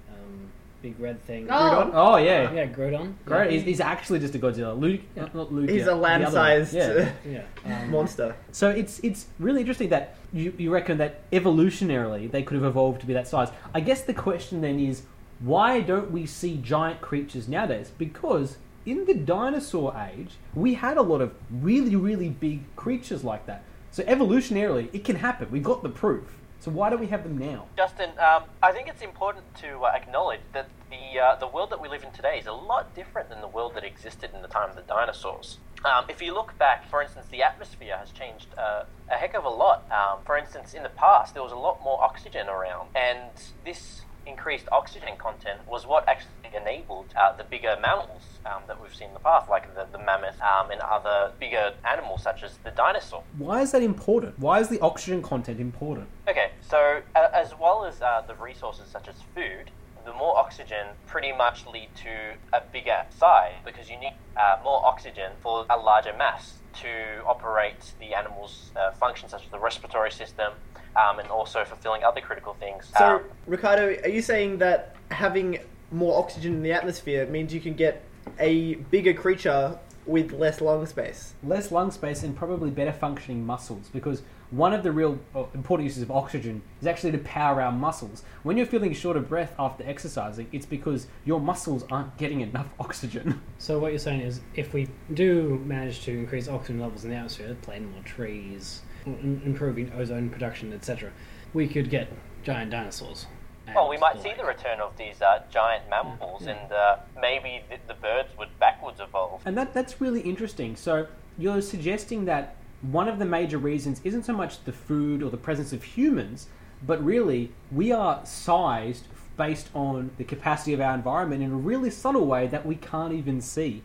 big 0.84 1.00
red 1.00 1.20
thing. 1.24 1.48
Oh. 1.50 1.90
Oh 1.94 2.18
yeah, 2.18 2.52
Yeah, 2.52 2.68
Groudon. 2.68 3.14
great. 3.26 3.52
He's, 3.52 3.64
he's 3.64 3.80
actually 3.80 4.20
just 4.20 4.36
a 4.36 4.40
Godzilla. 4.40 4.80
Lud- 4.80 5.00
not, 5.16 5.34
not 5.34 5.52
Lugia, 5.52 5.70
He's 5.70 5.86
the 5.86 5.94
a 5.94 5.96
land-sized 5.96 6.74
Yeah. 6.76 7.12
Yeah. 7.28 7.46
Um, 7.66 7.90
monster. 7.90 8.36
So 8.52 8.70
it's 8.70 9.00
it's 9.00 9.26
really 9.40 9.62
interesting 9.62 9.90
that 9.90 10.18
you, 10.34 10.54
you 10.58 10.72
reckon 10.72 10.98
that 11.00 11.30
evolutionarily 11.32 12.30
they 12.30 12.44
could 12.44 12.56
have 12.56 12.66
evolved 12.66 13.00
to 13.02 13.08
be 13.08 13.14
that 13.14 13.28
size. 13.28 13.50
I 13.74 13.80
guess 13.80 14.02
the 14.04 14.14
question 14.14 14.62
then 14.62 14.78
is 14.78 15.04
why 15.40 15.80
don't 15.80 16.12
we 16.12 16.26
see 16.26 16.58
giant 16.58 17.02
creatures 17.02 17.48
nowadays? 17.48 17.92
Because 17.98 18.58
in 18.86 19.06
the 19.06 19.14
dinosaur 19.14 19.96
age, 19.98 20.32
we 20.54 20.74
had 20.74 20.98
a 20.98 21.02
lot 21.02 21.22
of 21.22 21.34
really 21.50 21.96
really 21.96 22.30
big 22.30 22.60
creatures 22.76 23.24
like 23.24 23.46
that. 23.46 23.64
So 23.92 24.04
evolutionarily, 24.04 24.90
it 24.92 25.06
can 25.06 25.16
happen. 25.16 25.48
We've 25.50 25.64
got 25.64 25.82
the 25.82 25.90
proof. 25.90 26.26
So 26.64 26.72
why 26.72 26.90
do 26.90 26.96
we 26.96 27.08
have 27.08 27.24
them 27.24 27.38
now? 27.38 27.66
Justin, 27.76 28.12
um, 28.12 28.44
I 28.62 28.72
think 28.72 28.88
it's 28.88 29.02
important 29.02 29.44
to 29.56 29.80
uh, 29.80 29.92
acknowledge 29.94 30.40
that 30.54 30.70
the 30.90 31.20
uh, 31.20 31.36
the 31.36 31.48
world 31.48 31.72
that 31.72 31.82
we 31.82 31.90
live 31.90 32.06
in 32.06 32.12
today 32.12 32.40
is 32.40 32.48
a 32.48 32.54
lot 32.54 32.96
different 32.96 33.28
than 33.28 33.42
the 33.42 33.50
world 33.50 33.76
that 33.76 33.84
existed 33.84 34.30
in 34.34 34.42
the 34.42 34.48
time 34.48 34.70
of 34.70 34.78
the 34.78 34.82
dinosaurs. 34.84 35.58
Um, 35.84 36.06
if 36.08 36.22
you 36.22 36.34
look 36.34 36.58
back, 36.58 36.90
for 36.90 37.02
instance, 37.02 37.26
the 37.30 37.44
atmosphere 37.44 37.98
has 37.98 38.12
changed 38.12 38.48
uh, 38.58 38.86
a 39.12 39.16
heck 39.16 39.34
of 39.34 39.44
a 39.44 39.50
lot. 39.50 39.84
Um, 39.92 40.20
for 40.26 40.38
instance, 40.38 40.74
in 40.74 40.84
the 40.84 40.96
past, 40.96 41.34
there 41.34 41.44
was 41.44 41.52
a 41.52 41.58
lot 41.58 41.84
more 41.84 42.02
oxygen 42.02 42.48
around, 42.48 42.88
and 42.96 43.32
this 43.66 44.04
increased 44.26 44.68
oxygen 44.72 45.16
content 45.18 45.60
was 45.68 45.86
what 45.86 46.08
actually 46.08 46.32
enabled 46.56 47.06
uh, 47.16 47.36
the 47.36 47.44
bigger 47.44 47.78
mammals 47.82 48.22
um, 48.46 48.62
that 48.68 48.82
we've 48.82 48.94
seen 48.94 49.08
in 49.08 49.14
the 49.14 49.20
past, 49.20 49.50
like 49.50 49.74
the, 49.76 49.88
the 49.92 50.04
mammoth 50.04 50.40
um, 50.42 50.72
and 50.72 50.82
other 50.82 51.32
bigger 51.40 51.74
animals 51.90 52.22
such 52.24 52.44
as 52.44 52.58
the 52.64 52.72
dinosaur. 52.72 53.24
Why 53.38 53.62
is 53.62 53.72
that 53.72 53.82
important? 53.82 54.38
Why 54.40 54.60
is 54.60 54.70
the 54.70 54.80
oxygen 54.80 55.22
content 55.22 55.60
important? 55.60 56.08
Okay, 56.28 56.52
so 56.62 57.02
uh, 57.16 57.28
as 57.34 57.54
well 57.60 57.86
as 57.86 58.02
uh, 58.02 58.24
the 58.28 58.36
resources 58.36 58.88
such 58.90 59.08
as 59.08 59.16
food, 59.34 59.72
the 60.06 60.14
more 60.14 60.38
oxygen 60.38 60.88
pretty 61.08 61.32
much 61.32 61.66
lead 61.66 61.90
to 61.96 62.36
a 62.52 62.62
bigger 62.72 63.06
size 63.10 63.54
because 63.64 63.90
you 63.90 63.98
need 63.98 64.14
uh, 64.36 64.58
more 64.64 64.86
oxygen 64.86 65.32
for 65.42 65.66
a 65.70 65.78
larger 65.78 66.14
mass 66.18 66.60
to 66.82 67.24
operate 67.26 67.94
the 68.00 68.14
animal's 68.14 68.72
uh, 68.76 68.92
functions 68.92 69.32
such 69.32 69.46
as 69.46 69.50
the 69.52 69.60
respiratory 69.60 70.12
system 70.12 70.54
um, 70.96 71.20
and 71.20 71.28
also 71.30 71.64
fulfilling 71.66 72.04
other 72.04 72.22
critical 72.22 72.54
things. 72.56 72.92
So, 72.98 73.16
Um, 73.18 73.22
Ricardo, 73.48 73.96
are 74.04 74.10
you 74.10 74.22
saying 74.22 74.58
that 74.60 74.96
having 75.12 75.60
more 75.92 76.18
oxygen 76.20 76.54
in 76.56 76.64
the 76.64 76.72
atmosphere 76.74 77.26
means 77.28 77.54
you 77.54 77.62
can 77.62 77.74
get 77.74 78.04
a 78.40 78.76
bigger 78.76 79.14
creature 79.14 79.78
with 80.06 80.32
less 80.34 80.60
lung 80.62 80.86
space? 80.86 81.34
less 81.44 81.72
lung 81.72 81.92
space 81.92 82.24
and 82.24 82.36
probably 82.36 82.70
better 82.70 82.92
functioning 82.92 83.46
muscles 83.46 83.90
because 83.94 84.22
one 84.52 84.72
of 84.74 84.84
the 84.84 84.92
real 84.92 85.18
uh, 85.36 85.44
important 85.56 85.86
uses 85.86 86.04
of 86.04 86.12
oxygen 86.12 86.62
is 86.80 86.86
actually 86.86 87.12
to 87.12 87.18
power 87.20 87.60
our 87.60 87.72
muscles. 87.72 88.24
When 88.44 88.56
you're 88.56 88.68
feeling 88.68 88.94
short 88.94 89.18
of 89.18 89.28
breath 89.28 89.56
after 89.58 89.84
exercising, 89.88 90.48
it's 90.52 90.66
because 90.68 91.08
your 91.26 91.40
muscles 91.40 91.84
aren't 91.90 92.16
getting 92.18 92.42
enough 92.42 92.68
oxygen. 92.80 93.42
So 93.58 93.80
what 93.80 93.92
you're 93.94 94.00
saying 94.00 94.22
is, 94.22 94.42
if 94.54 94.72
we 94.74 94.90
do 95.14 95.60
manage 95.66 96.02
to 96.06 96.12
increase 96.12 96.48
oxygen 96.48 96.80
levels 96.82 97.04
in 97.04 97.10
the 97.10 97.16
atmosphere, 97.16 97.56
plant 97.64 97.92
more 97.92 98.04
trees, 98.04 98.82
im- 98.84 98.93
improving 99.06 99.92
ozone 99.96 100.30
production, 100.30 100.74
etc., 100.74 101.12
we 101.54 101.68
could 101.68 101.90
get 101.90 102.12
giant 102.44 102.72
dinosaurs. 102.72 103.28
well, 103.74 103.88
we 103.88 103.96
And, 103.96 104.02
might 104.02 104.22
see 104.22 104.30
like, 104.30 104.38
the 104.38 104.46
return 104.46 104.80
of 104.80 104.98
these 104.98 105.22
uh, 105.22 105.44
giant 105.50 105.90
mammals, 105.90 106.48
and 106.48 106.72
uh, 106.72 106.98
maybe 107.20 107.62
the, 107.70 107.78
the 107.88 108.00
birds 108.00 108.30
would 108.38 108.50
backwards 108.60 109.00
evolve. 109.00 109.42
And 109.46 109.58
that 109.58 109.74
that's 109.74 110.02
really 110.02 110.22
interesting. 110.22 110.76
So 110.76 111.08
you're 111.38 111.62
suggesting 111.62 112.26
that 112.26 112.56
one 112.82 113.08
of 113.08 113.18
the 113.20 113.26
major 113.26 113.58
reasons 113.58 114.02
isn't 114.04 114.24
so 114.24 114.34
much 114.34 114.64
the 114.66 114.74
food 114.74 115.24
or 115.24 115.30
the 115.30 115.38
presence 115.38 115.72
of 115.72 115.84
humans, 115.84 116.48
but 116.86 117.04
really 117.04 117.52
we 117.72 117.92
are 117.92 118.26
sized 118.26 119.08
based 119.38 119.70
on 119.74 120.12
the 120.18 120.24
capacity 120.24 120.74
of 120.74 120.82
our 120.82 120.94
environment 120.94 121.42
in 121.42 121.52
a 121.52 121.56
really 121.56 121.90
subtle 121.90 122.26
way 122.26 122.46
that 122.48 122.66
we 122.66 122.76
can't 122.76 123.14
even 123.14 123.42
see. 123.42 123.82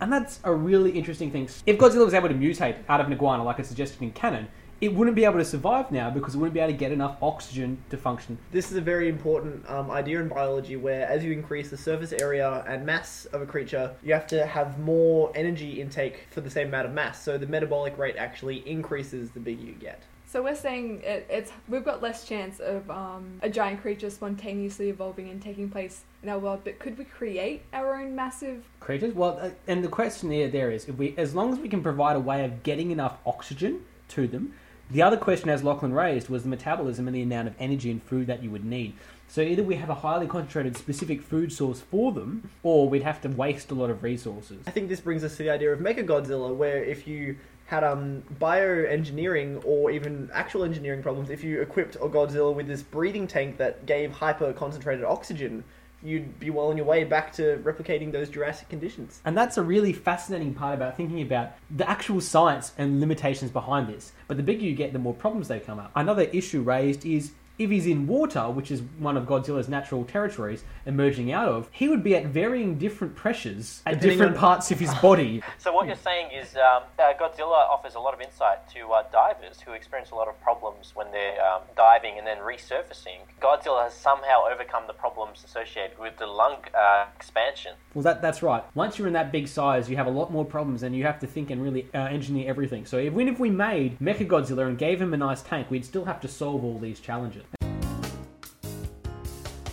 And 0.00 0.12
that's 0.12 0.38
a 0.44 0.54
really 0.54 0.92
interesting 0.92 1.30
thing. 1.30 1.48
If 1.66 1.76
Godzilla 1.76 2.04
was 2.04 2.14
able 2.14 2.28
to 2.28 2.34
mutate 2.34 2.76
out 2.88 3.00
of 3.00 3.06
an 3.06 3.12
iguana 3.12 3.42
like 3.42 3.58
it's 3.58 3.68
suggested 3.68 4.00
in 4.00 4.12
canon, 4.12 4.48
it 4.80 4.94
wouldn't 4.94 5.16
be 5.16 5.24
able 5.24 5.38
to 5.38 5.44
survive 5.44 5.90
now 5.90 6.08
because 6.08 6.36
it 6.36 6.38
wouldn't 6.38 6.54
be 6.54 6.60
able 6.60 6.72
to 6.72 6.78
get 6.78 6.92
enough 6.92 7.16
oxygen 7.20 7.78
to 7.90 7.96
function. 7.96 8.38
This 8.52 8.70
is 8.70 8.76
a 8.76 8.80
very 8.80 9.08
important 9.08 9.68
um, 9.68 9.90
idea 9.90 10.20
in 10.20 10.28
biology 10.28 10.76
where, 10.76 11.04
as 11.08 11.24
you 11.24 11.32
increase 11.32 11.68
the 11.68 11.76
surface 11.76 12.12
area 12.12 12.64
and 12.68 12.86
mass 12.86 13.24
of 13.32 13.42
a 13.42 13.46
creature, 13.46 13.92
you 14.04 14.14
have 14.14 14.28
to 14.28 14.46
have 14.46 14.78
more 14.78 15.32
energy 15.34 15.80
intake 15.80 16.28
for 16.30 16.42
the 16.42 16.50
same 16.50 16.68
amount 16.68 16.86
of 16.86 16.92
mass. 16.92 17.20
So 17.20 17.38
the 17.38 17.46
metabolic 17.48 17.98
rate 17.98 18.14
actually 18.16 18.58
increases 18.68 19.32
the 19.32 19.40
bigger 19.40 19.62
you 19.62 19.72
get. 19.72 20.00
So 20.30 20.42
we're 20.42 20.54
saying 20.54 21.00
it, 21.04 21.26
it's 21.30 21.50
we've 21.70 21.84
got 21.84 22.02
less 22.02 22.28
chance 22.28 22.60
of 22.60 22.90
um, 22.90 23.38
a 23.40 23.48
giant 23.48 23.80
creature 23.80 24.10
spontaneously 24.10 24.90
evolving 24.90 25.30
and 25.30 25.40
taking 25.40 25.70
place 25.70 26.02
in 26.22 26.28
our 26.28 26.38
world, 26.38 26.60
but 26.64 26.78
could 26.78 26.98
we 26.98 27.04
create 27.06 27.62
our 27.72 27.98
own 27.98 28.14
massive? 28.14 28.62
creatures. 28.78 29.14
Well, 29.14 29.38
uh, 29.40 29.50
and 29.66 29.82
the 29.82 29.88
question 29.88 30.28
there, 30.28 30.48
there 30.48 30.70
is, 30.70 30.86
if 30.86 30.96
we, 30.96 31.14
as 31.16 31.34
long 31.34 31.52
as 31.54 31.58
we 31.58 31.68
can 31.70 31.82
provide 31.82 32.14
a 32.14 32.20
way 32.20 32.44
of 32.44 32.62
getting 32.62 32.90
enough 32.90 33.16
oxygen 33.24 33.80
to 34.08 34.26
them, 34.26 34.52
The 34.90 35.02
other 35.02 35.18
question, 35.18 35.50
as 35.50 35.62
Lachlan 35.62 35.92
raised, 35.92 36.30
was 36.30 36.44
the 36.44 36.48
metabolism 36.48 37.06
and 37.06 37.14
the 37.14 37.20
amount 37.22 37.48
of 37.48 37.54
energy 37.58 37.90
and 37.90 38.02
food 38.02 38.26
that 38.28 38.42
you 38.42 38.50
would 38.50 38.64
need. 38.64 38.94
So 39.28 39.42
either 39.42 39.62
we 39.62 39.74
have 39.76 39.90
a 39.90 39.94
highly 39.94 40.26
concentrated 40.26 40.78
specific 40.78 41.20
food 41.20 41.52
source 41.52 41.80
for 41.80 42.10
them, 42.12 42.48
or 42.62 42.88
we'd 42.88 43.02
have 43.02 43.20
to 43.22 43.28
waste 43.28 43.70
a 43.70 43.74
lot 43.74 43.90
of 43.90 44.02
resources. 44.02 44.62
I 44.66 44.70
think 44.70 44.88
this 44.88 45.00
brings 45.00 45.22
us 45.22 45.36
to 45.36 45.42
the 45.42 45.50
idea 45.50 45.70
of 45.74 45.80
Mechagodzilla, 45.80 46.54
where 46.56 46.82
if 46.82 47.06
you 47.06 47.36
had 47.68 47.84
um, 47.84 48.22
bioengineering 48.40 49.62
or 49.62 49.90
even 49.90 50.30
actual 50.32 50.64
engineering 50.64 51.02
problems, 51.02 51.28
if 51.28 51.44
you 51.44 51.60
equipped 51.60 51.96
a 51.96 52.08
Godzilla 52.08 52.54
with 52.54 52.66
this 52.66 52.82
breathing 52.82 53.26
tank 53.26 53.58
that 53.58 53.84
gave 53.84 54.10
hyper 54.10 54.54
concentrated 54.54 55.04
oxygen, 55.04 55.62
you'd 56.02 56.40
be 56.40 56.48
well 56.48 56.68
on 56.68 56.78
your 56.78 56.86
way 56.86 57.04
back 57.04 57.30
to 57.34 57.58
replicating 57.62 58.10
those 58.10 58.30
Jurassic 58.30 58.70
conditions. 58.70 59.20
And 59.26 59.36
that's 59.36 59.58
a 59.58 59.62
really 59.62 59.92
fascinating 59.92 60.54
part 60.54 60.76
about 60.76 60.96
thinking 60.96 61.20
about 61.20 61.52
the 61.70 61.86
actual 61.86 62.22
science 62.22 62.72
and 62.78 63.00
limitations 63.00 63.50
behind 63.50 63.86
this. 63.86 64.12
But 64.28 64.38
the 64.38 64.42
bigger 64.42 64.64
you 64.64 64.74
get, 64.74 64.94
the 64.94 64.98
more 64.98 65.12
problems 65.12 65.48
they 65.48 65.60
come 65.60 65.78
up. 65.78 65.90
Another 65.94 66.22
issue 66.22 66.62
raised 66.62 67.04
is 67.04 67.32
if 67.58 67.70
he's 67.70 67.86
in 67.86 68.06
water, 68.06 68.48
which 68.48 68.70
is 68.70 68.82
one 68.98 69.16
of 69.16 69.24
Godzilla's 69.24 69.68
natural 69.68 70.04
territories, 70.04 70.64
emerging 70.86 71.32
out 71.32 71.48
of, 71.48 71.68
he 71.72 71.88
would 71.88 72.04
be 72.04 72.14
at 72.14 72.26
varying 72.26 72.78
different 72.78 73.16
pressures 73.16 73.82
at 73.84 73.94
Depending 73.94 74.10
different 74.18 74.36
on- 74.36 74.40
parts 74.40 74.70
of 74.70 74.78
his 74.78 74.94
body. 74.96 75.42
So 75.58 75.72
what 75.72 75.86
you're 75.86 75.96
saying 75.96 76.30
is 76.32 76.54
um, 76.56 76.84
uh, 76.98 77.12
Godzilla 77.20 77.68
offers 77.68 77.94
a 77.94 77.98
lot 77.98 78.14
of 78.14 78.20
insight 78.20 78.68
to 78.74 78.92
uh, 78.92 79.02
divers 79.10 79.60
who 79.60 79.72
experience 79.72 80.12
a 80.12 80.14
lot 80.14 80.28
of 80.28 80.40
problems 80.40 80.92
when 80.94 81.10
they're 81.10 81.44
um, 81.44 81.62
diving 81.76 82.16
and 82.16 82.26
then 82.26 82.38
resurfacing. 82.38 83.18
Godzilla 83.40 83.84
has 83.84 83.92
somehow 83.92 84.44
overcome 84.50 84.84
the 84.86 84.92
problems 84.92 85.42
associated 85.44 85.98
with 85.98 86.16
the 86.16 86.26
lung 86.26 86.56
uh, 86.78 87.06
expansion. 87.16 87.72
Well, 87.92 88.04
that, 88.04 88.22
that's 88.22 88.42
right. 88.42 88.62
Once 88.74 88.98
you're 88.98 89.08
in 89.08 89.14
that 89.14 89.32
big 89.32 89.48
size, 89.48 89.90
you 89.90 89.96
have 89.96 90.06
a 90.06 90.10
lot 90.10 90.30
more 90.30 90.44
problems 90.44 90.82
and 90.84 90.94
you 90.94 91.04
have 91.04 91.18
to 91.20 91.26
think 91.26 91.50
and 91.50 91.62
really 91.62 91.88
uh, 91.92 91.98
engineer 91.98 92.48
everything. 92.48 92.86
So 92.86 92.98
even 93.00 93.26
if 93.28 93.40
we 93.40 93.50
made 93.50 93.98
Mechagodzilla 93.98 94.66
and 94.68 94.78
gave 94.78 95.02
him 95.02 95.12
a 95.12 95.16
nice 95.16 95.42
tank, 95.42 95.70
we'd 95.70 95.84
still 95.84 96.04
have 96.04 96.20
to 96.20 96.28
solve 96.28 96.64
all 96.64 96.78
these 96.78 97.00
challenges. 97.00 97.42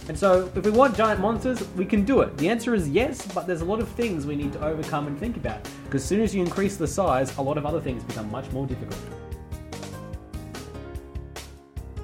And 0.08 0.18
so, 0.18 0.52
if 0.56 0.64
we 0.64 0.72
want 0.72 0.96
giant 0.96 1.20
monsters, 1.20 1.68
we 1.76 1.86
can 1.86 2.06
do 2.06 2.22
it. 2.22 2.38
The 2.38 2.48
answer 2.48 2.76
is 2.76 2.88
yes, 2.88 3.26
but 3.34 3.48
there's 3.48 3.62
a 3.62 3.66
lot 3.66 3.80
of 3.80 3.90
things 3.90 4.28
we 4.28 4.36
need 4.36 4.54
to 4.54 4.64
overcome 4.64 5.08
and 5.08 5.20
think 5.20 5.36
about. 5.36 5.68
Because 5.86 6.04
as 6.04 6.08
soon 6.08 6.22
as 6.22 6.36
you 6.36 6.44
increase 6.44 6.78
the 6.78 6.88
size, 6.88 7.36
a 7.38 7.42
lot 7.42 7.58
of 7.58 7.66
other 7.66 7.82
things 7.82 8.04
become 8.04 8.30
much 8.30 8.52
more 8.52 8.68
difficult. 8.68 9.00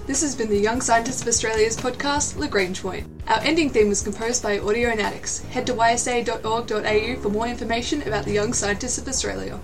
This 0.08 0.22
has 0.22 0.36
been 0.36 0.50
the 0.50 0.58
Young 0.58 0.81
Scientists 0.81 1.22
of 1.22 1.27
Australia's 1.27 1.77
podcast, 1.77 2.38
Lagrange 2.38 2.81
Point. 2.81 3.08
Our 3.27 3.39
ending 3.41 3.70
theme 3.70 3.88
was 3.88 4.01
composed 4.01 4.41
by 4.41 4.58
Audio 4.58 4.89
Head 4.89 5.67
to 5.67 5.74
ysa.org.au 5.74 7.22
for 7.22 7.29
more 7.29 7.48
information 7.48 8.01
about 8.01 8.25
the 8.25 8.34
Young 8.34 8.51
Scientists 8.51 8.98
of 8.98 9.08
Australia. 9.08 9.60